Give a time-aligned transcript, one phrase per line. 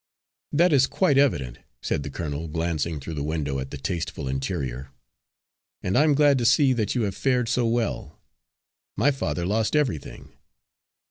[0.51, 4.89] "That is quite evident," said the colonel, glancing through the window at the tasteful interior,
[5.83, 8.19] "and I am glad to see that you have fared so well.
[8.97, 10.33] My father lost everything."